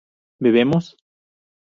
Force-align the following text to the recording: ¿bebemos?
¿bebemos? 0.43 0.85